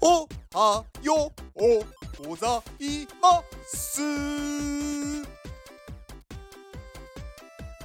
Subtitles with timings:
[0.00, 4.00] おはようございます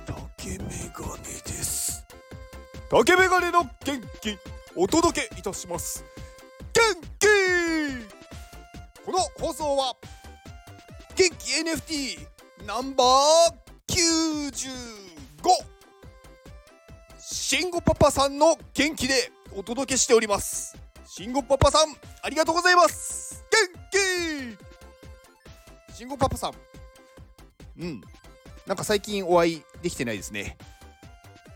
[0.06, 2.04] 竹メガネです
[2.90, 4.38] 竹メガネの元気
[4.76, 6.06] お届けいたします
[6.74, 6.84] 元
[7.20, 7.28] 気
[9.04, 9.96] この放送は
[11.16, 12.28] 元気 NFT
[12.68, 14.52] ナンバー95
[17.18, 20.83] 慎吾パパさんの元気でお届けしております
[21.16, 23.46] 慎吾パパさんありがとうございます。
[23.52, 24.58] 元
[25.92, 25.94] 気。
[25.94, 26.54] 慎吾パパさん。
[27.80, 28.02] うん。
[28.66, 30.58] なんか最近お会いできてないですね。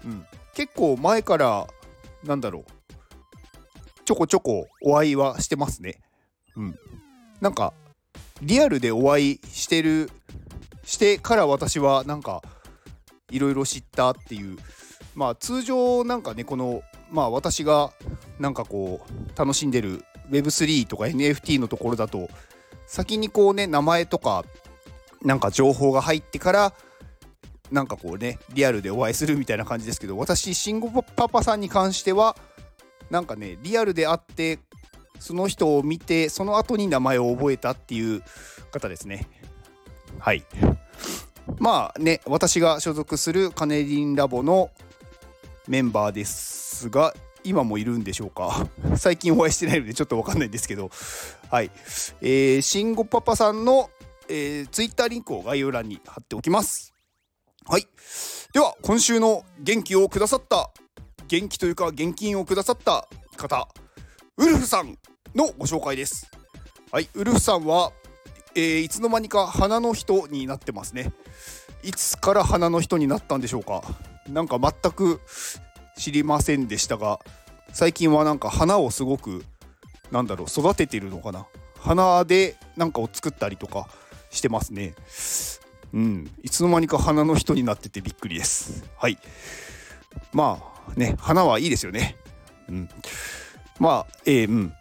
[0.06, 0.24] うん。
[0.54, 1.66] 結構前から
[2.24, 2.72] なんだろう。
[4.06, 6.02] ちょこちょこお会いはしてますね。
[6.55, 6.76] うん。
[7.42, 7.74] なんか
[8.44, 10.12] リアルでお会いしてる
[10.84, 12.44] してから私はなんか
[13.32, 14.60] いろいろ知ったっていう。
[15.16, 17.92] まあ通常なんかねこのまあ私が
[18.40, 22.30] なんかこう楽しんでる Web3 とか NFT のところだと
[22.85, 24.46] 先にこうね名前とか
[25.24, 26.74] なんか情報が入ってから
[27.71, 32.35] なんかこうねリアルでお会いするみたいな感じですけど私慎吾パパさんに関しては
[33.10, 34.60] なんかねリアルで会って
[35.20, 38.21] その人を見てその後に名前を覚えたっていう
[38.71, 39.27] 方ですね。
[40.20, 40.46] はい。
[41.60, 44.70] まあね私が所属するカネリンラボの
[45.68, 47.13] メンバーですが
[47.48, 48.67] 今もいるんでしょうか？
[48.98, 50.91] 最近お会いしてないのでちょっと分かんないんですけど。
[51.49, 51.71] はい。
[52.21, 53.90] えー、慎吾パパさんの、
[54.27, 56.93] えー、ツイッターリンクを概要欄に貼っておきます。
[57.65, 57.87] はい。
[58.53, 60.71] では今週の元気をくださった
[61.27, 63.68] 元気というか現金をくださった方
[64.38, 64.97] ウルフさん
[65.35, 66.28] のご紹介です。
[66.91, 67.09] はい。
[67.13, 67.91] ウルフさんは、
[68.56, 71.12] えー、いつの間にか花の人になってますね。
[71.84, 73.84] いつから花の人になったんでしょうか？
[74.29, 75.22] なんか全く
[75.97, 77.19] 知りませんでしたが
[77.73, 79.44] 最近はなんか花をすごく
[80.12, 81.45] なんだろう育ててるのかな。
[81.79, 83.88] 花でなんかを作ったりとか
[84.30, 84.96] してますね。
[85.94, 86.31] うん。
[86.44, 88.86] いつの間にか花の人になっててびっくりです。
[88.97, 89.18] はい。
[90.34, 90.59] ま
[90.90, 92.16] あね花はいいですよね。
[92.69, 92.90] うん。
[93.80, 94.74] まあえー、うん。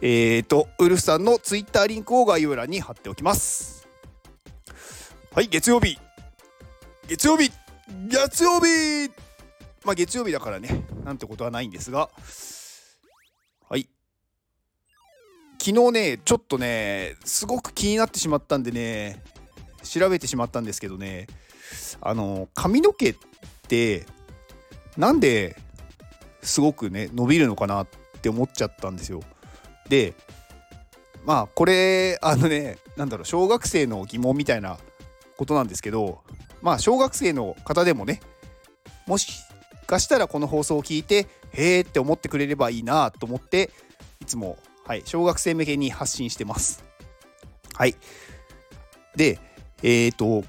[0.00, 3.86] えーとウルフさんのツイッターリンクを概要欄に貼っておきます。
[5.32, 5.98] はい月曜日。
[7.08, 7.52] 月曜日!
[8.08, 9.25] 月曜日!
[9.86, 10.84] まあ月曜日だからね。
[11.04, 12.10] なんてことはないんですが。
[13.68, 13.88] はい。
[15.62, 19.22] 昨日ねちょっとねすごく気になってしまったんでね
[19.82, 21.28] 調べてしまったんですけどね。
[22.00, 23.16] あの髪の毛っ
[23.68, 24.06] て
[24.96, 25.56] なんで
[26.42, 27.88] すごくね伸びるのかなっ
[28.20, 29.20] て思っちゃったんですよ。
[29.88, 30.14] で
[31.24, 34.78] まあこれあのねなんだろう小学生の疑問みたいな
[35.36, 36.22] ことなんですけど
[36.60, 38.20] まあ小学生の方でもね
[39.06, 39.45] もし
[39.86, 43.70] かしたらこの放送を聞いてへえって思ってくれればいいなと思って
[44.20, 46.36] いつも、はい、小学生向けに発信し。
[46.36, 46.84] てます
[47.74, 47.96] はい
[49.16, 49.38] で
[49.82, 50.44] えっ、ー、と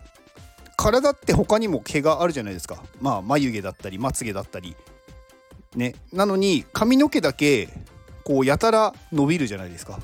[0.75, 4.75] 体って他にも毛があるじゃないですかまあ眉毛だったりまつげだったり
[5.75, 7.69] ねなのに髪の毛だけ
[8.23, 9.99] こうやたら伸びるじゃないですか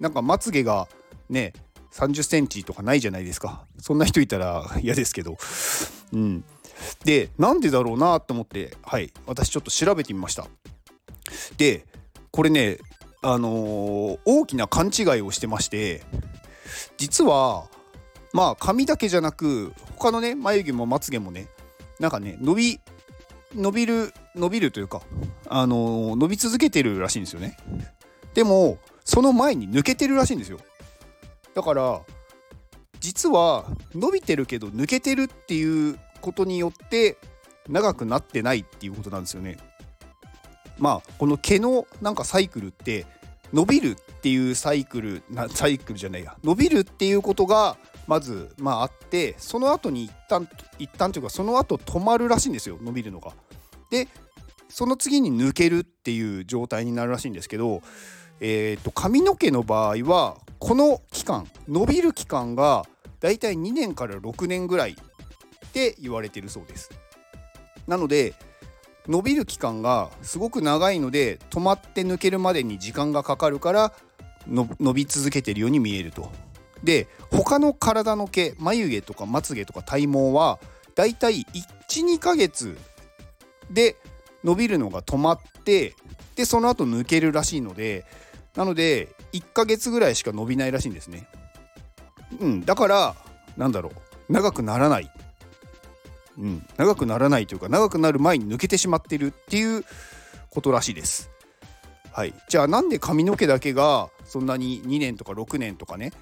[0.00, 0.88] なんかまつげが
[1.28, 1.52] ね
[1.92, 5.36] 30センチとかないじゃないですかそんな人いたら嫌ですけど
[6.12, 6.44] うん
[7.04, 10.46] でなんでだろうなと思ってはい私ちょっと調べてみました。
[11.56, 11.84] で
[12.30, 12.78] これね
[13.22, 16.02] あのー、大きな勘違いをしてまして
[16.96, 17.66] 実は
[18.32, 21.46] まあ髪だけじゃなく他のね眉毛もまつげもね
[22.00, 22.80] なんかね伸び
[23.54, 25.02] 伸びる伸びるというか
[25.48, 27.56] あのー、伸び続けてるらしいんですよね。
[28.34, 30.58] でもその前に抜けてるらしいんですよ。
[31.54, 32.00] だから
[32.98, 37.18] 実は伸びてるけど抜けてるっていうことによって
[37.68, 39.58] 長くなってないっていうことなんですよね。
[40.78, 43.04] まあこの毛のなんかサイクルって
[43.52, 53.32] 伸びるっていうサイクルなサイクルじゃないや伸びるっていうことがまずまああってその後に一旦一旦というかその後止まるらしいんですよ伸びるのが。
[53.90, 54.08] で
[54.68, 57.82] その次に抜けるっていう状態になるらしいんですけど、
[58.40, 62.86] えー、と髪の毛の場合はこの期間伸びる期間が
[63.20, 64.96] だいたい2年から6年ぐらい
[65.72, 66.90] って言われてるそうです。
[67.86, 68.34] なので
[69.08, 73.92] 伸びる期間がすごく長いので止まって抜けるまでに時間がかかるから
[74.46, 76.30] 伸び続けてるように見えると。
[76.84, 80.60] で他の体の毛眉毛とかまつげとか体毛は
[80.94, 81.46] だいたい
[81.88, 82.76] 12ヶ月
[83.70, 83.96] で
[84.44, 85.94] 伸びるのが止まって
[86.36, 88.04] でその後抜けるらしいので
[88.56, 91.28] なので1ヶ月ぐらいしか伸びないらしいんですね。
[92.40, 93.16] うんだから
[93.56, 93.90] なんだろ
[94.28, 95.10] う長くならない。
[96.38, 99.84] うん、長くならないというか長くなる前に抜けてしまってるっていう
[100.50, 101.30] ことらしいです。
[102.12, 106.12] はい、じゃあなんで髪の毛だけがそんなに2年とか6年とかね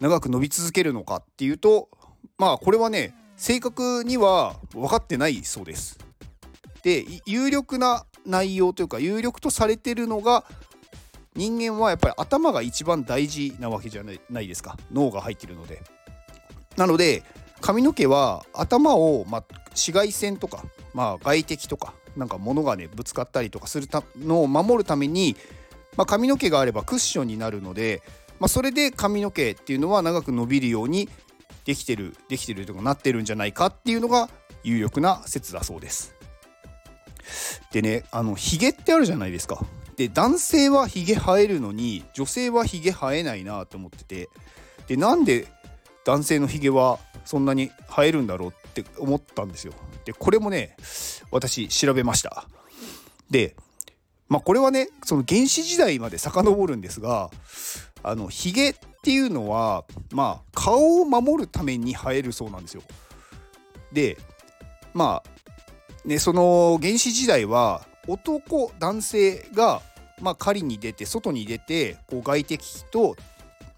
[0.00, 1.88] 長く伸び続けるのかっていうと
[2.36, 5.98] まあこれはね正確には分かってないそうです。
[6.82, 10.44] で有力な内容というか有力とされてるのが
[11.34, 15.82] 人間はやっぱり頭が一番大事なわけじゃないですか脳が入ってるので。
[16.76, 17.22] なので
[17.60, 19.44] 髪の毛は頭を、まあ、
[19.76, 20.64] 紫外線とか、
[20.94, 23.86] まあ、外敵とかなんか物がねぶつかったりとかする
[24.18, 25.36] のを守るために、
[25.96, 28.02] まあ、髪の毛があればクッションになるので、
[28.40, 31.08] まあ、それで髪の毛っていうのは長く伸びるように
[31.64, 34.30] できてるできてるとかなってるんじゃないかっていうのが
[34.62, 36.14] 有力な説だそうです。
[37.72, 39.64] でねあのヒゲってあるじゃないですか。
[39.96, 44.28] で男性はヒゲ生えるのに女性はヒゲ生えないなと思ってて
[44.88, 45.46] でなんで
[46.04, 49.72] 男性のヒゲはそんなに生えるんだろうっって思ったんですよ。
[50.04, 50.76] でこれもね
[51.30, 52.46] 私調べました。
[53.30, 53.56] で
[54.28, 57.30] まあこれはねその原始時代まで遡るんですが
[58.02, 62.82] あのヒゲっていうのはまあ顔を守るために生えるそうなんですよ。
[63.92, 64.18] で
[64.94, 69.80] まあねその原始時代は男男性が
[70.20, 73.16] まあ狩りに出て外に出てこう外敵と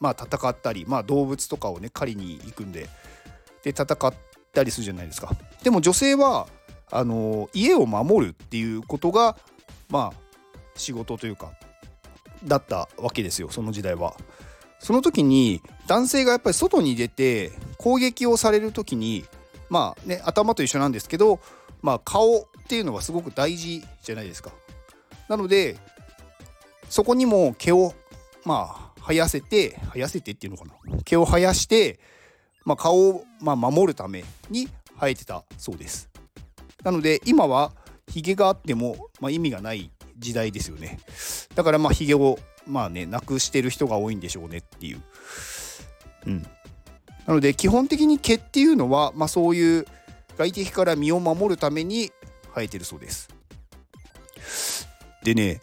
[0.01, 2.89] まあ戦ったりまあ動物とかをね狩りに行くんで
[3.63, 4.15] で戦っ
[4.53, 5.35] たりするじゃないですか。
[5.63, 6.47] でも女性は
[6.91, 9.37] あの家を守るっていうことが
[9.89, 10.39] まあ
[10.77, 11.53] 仕事というか
[12.45, 14.15] だったわけですよその時代は。
[14.81, 19.25] その時に男性がやっぱり外に出て攻撃をされる時に
[19.69, 21.41] まあね頭と一緒なんですけど、
[21.83, 24.53] まあ、顔っていうのはすごく大事じゃないですか。
[25.29, 25.77] なので
[26.89, 27.93] そこにも毛を
[28.45, 31.99] まあ生やせて生やせてっていうのかな毛を生やして
[32.69, 34.69] まあ、顔を、まあ、守るために
[35.01, 36.11] 生えてたそうです。
[36.85, 37.73] なので今は
[38.09, 41.01] ヒゲがあっても、まあ、意味がない時代ですよね。
[41.55, 45.01] だからまあヒゲをまあねなくしてる人が多いんでしょうねっていう。
[46.27, 46.43] うん。
[47.27, 49.87] なので基本的に毛っていうのは、まあ、そういう
[50.37, 52.13] 外敵から身を守るために
[52.55, 53.31] 生えてるそうです。
[55.25, 55.63] でね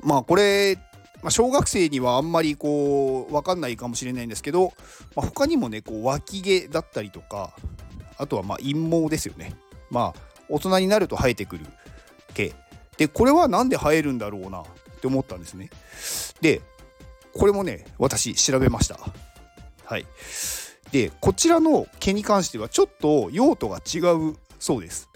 [0.00, 0.78] まあこれ
[1.26, 4.72] まあ、小学生にはあんまりこう分かんないかもしれないんですけど、
[5.16, 7.52] まあ、他にもねこう脇毛だったりとか
[8.16, 9.56] あとはま陰毛ですよね。
[9.90, 11.66] まあ大人になると生えてくる
[12.32, 12.54] 毛。
[12.96, 14.64] でこれは何で生えるんだろうなっ
[15.00, 15.68] て思ったんですね。
[16.40, 16.60] で
[17.34, 18.96] これもね私調べました。
[19.84, 20.06] はい。
[20.92, 25.08] でこちらの毛に関してはちょっと用途が違うそうです。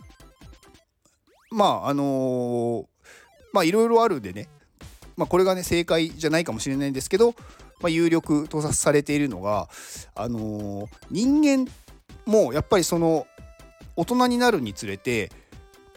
[1.53, 2.87] まああのー、
[3.53, 4.49] まあいろいろあるんでね
[5.21, 7.35] まあ、これがね正解じゃないかもしれないんですけど、
[7.83, 9.69] まあ、有力とされているのが、
[10.15, 11.71] あのー、人間
[12.25, 13.27] もやっぱりその
[13.97, 15.31] 大人になるにつれて、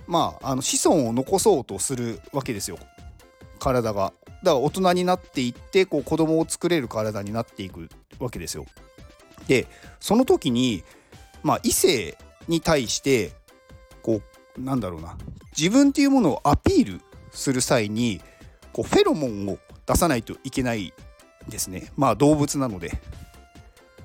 [0.07, 2.77] まあ、あの子孫を残そうとするわけですよ
[3.59, 4.11] 体が。
[4.43, 7.87] だから大人になっていってこう子供を作れる体になっていく
[8.19, 8.65] わけですよ。
[9.47, 9.67] で
[10.01, 10.83] その時に、
[11.43, 12.17] まあ、異性
[12.49, 13.31] に対して
[14.01, 14.19] こ
[14.57, 15.17] うなんだろうな
[15.57, 18.21] 自分っていうものをアピールする際に
[18.73, 20.93] こうフェロモンを出さないといけない
[21.47, 22.91] ですねまあ動物なので。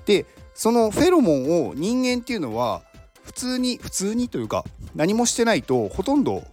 [0.05, 0.25] で
[0.55, 2.81] そのフェロモンを人間っていうのは
[3.23, 6.43] 普通に普通にというか何もしてないとほとんど、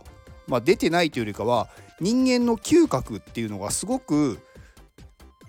[0.47, 1.69] まあ、出てないというよりかは
[2.01, 4.39] 人間の嗅覚っていうのがすごく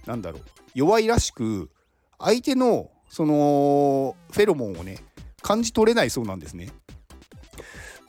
[0.06, 0.42] なんだろう
[0.74, 1.70] 弱いらしく
[2.18, 5.00] 相手のそのフェロモンをね
[5.42, 6.70] 感じ取れないそうなんですね。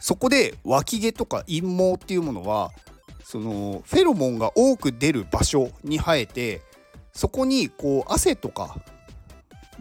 [0.00, 2.70] そこで脇毛とか陰毛っていうものは
[3.30, 6.62] そのフェロモンが多く出る場所に生えて
[7.12, 8.78] そこにこう汗とか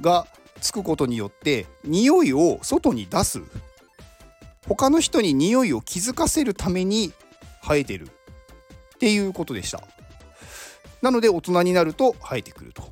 [0.02, 0.28] が
[0.60, 3.42] つくことによって匂いを外に出す。
[4.68, 7.14] 他の人に匂いを気づかせるために
[7.64, 8.10] 生えてる。
[8.96, 9.82] っていうことでした。
[11.02, 12.84] なので大人になると生えてくると。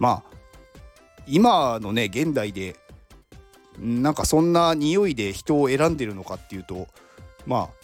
[0.00, 0.36] まあ
[1.28, 2.74] 今のね現代で
[3.78, 6.88] なんかそんな匂いで人を選んでるのかっていうと
[7.46, 7.75] まあ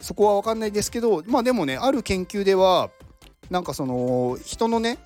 [0.00, 2.90] そこは分かんないですけどまあでもねある研究では
[3.50, 4.98] なんかその人のね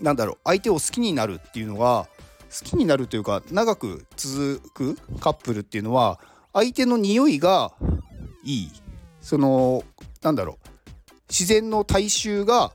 [0.00, 2.08] なんだろう相手を好きになるっていうのが
[2.50, 6.20] 好きになるというか長く続くカップルっていうのは
[6.52, 7.72] 相手の匂いが
[8.44, 8.70] いい
[9.20, 9.82] その
[10.22, 10.68] なんだろう
[11.28, 12.72] 自然の体臭が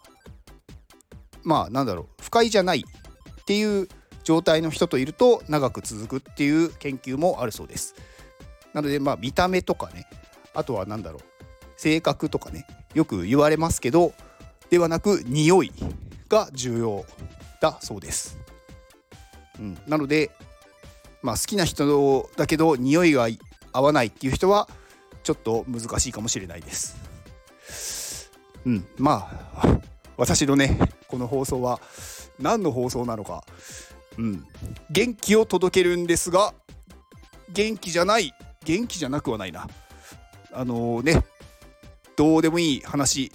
[1.44, 3.88] まあなんだろう不快じゃないっていう
[4.24, 7.96] 状態の人といると長く続くっていう研究もあるそうです。
[8.74, 10.08] なのでまあ見た目とかね
[10.54, 11.22] あとは何だろう。
[11.78, 12.66] 性格とかね。
[12.94, 14.14] よく言われますけど
[14.70, 15.72] ではなく匂い
[16.28, 17.06] が重要
[17.62, 18.38] だそうです。
[19.60, 20.32] うん、なので、
[21.22, 23.28] まあ、好きな人だけど匂いが
[23.74, 24.68] 合わないっていう人は
[25.24, 28.32] ちょっと難しいかもしれないです。
[28.66, 28.88] うん。
[28.98, 29.80] まあ
[30.18, 31.80] 私のねこの放送は
[32.40, 33.44] 何の放送なのか。
[34.18, 34.46] うん。
[34.90, 36.54] 元気を届けるんですが
[37.52, 38.34] 元気じゃない。
[38.66, 39.68] 元気じゃなくはないな。
[40.60, 41.24] あのね
[42.18, 43.32] どうでもいい話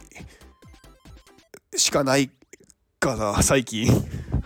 [1.74, 2.28] しかない
[3.00, 3.88] かな最近。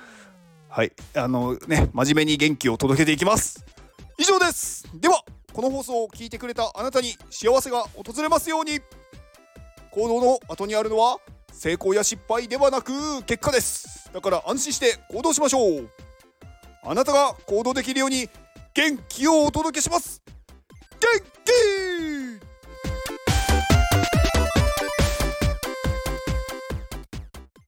[0.70, 0.92] はい。
[1.16, 3.64] あのね真面目に元気を届けていきます。
[4.16, 4.86] 以上です。
[4.94, 8.80] ではこの放送を聞いてくれたあなたに幸せが訪れますように。
[9.90, 11.18] 行動の後にあるのは
[11.52, 14.08] 成功や失敗ではなく結果です。
[14.14, 15.90] だから安心して行動しましょう。
[16.84, 18.30] あなたが行動できるように
[18.72, 20.22] 元気をお届けします。
[21.00, 21.08] 元
[21.44, 21.97] 気!